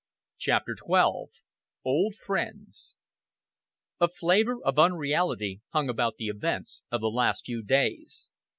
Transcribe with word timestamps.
CHAPTER 0.39 0.75
XII 0.75 1.27
OLD 1.85 2.15
FRIENDS 2.15 2.95
A 3.99 4.07
flavor 4.07 4.55
of 4.63 4.79
unreality 4.79 5.61
hung 5.73 5.89
about 5.89 6.15
the 6.17 6.25
events 6.25 6.83
of 6.89 7.01
the 7.01 7.11
last 7.11 7.45
few 7.45 7.61
days. 7.61 8.31